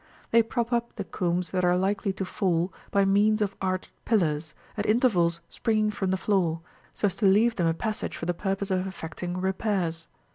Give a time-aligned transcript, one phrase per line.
[0.31, 4.55] They prop up the combs that are likely to fall, by means of arched pillars,
[4.75, 8.33] at intervals springing from the floor, so as to leave them a passage for the
[8.33, 10.07] purpose of effecting repairs.